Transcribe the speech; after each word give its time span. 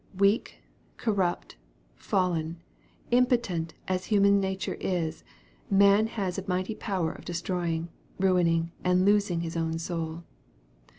Weak, 0.17 0.63
corrupt, 0.97 1.57
fallen, 1.95 2.57
impotent 3.11 3.75
as 3.87 4.05
human 4.05 4.39
nature 4.39 4.73
is, 4.81 5.23
man 5.69 6.07
has 6.07 6.39
a 6.39 6.45
mighty 6.47 6.73
power 6.73 7.11
of 7.11 7.23
destroying, 7.23 7.87
ruining, 8.19 8.71
and 8.83 9.05
losing 9.05 9.41
his 9.41 9.55
own 9.55 9.77
soul. 9.77 10.23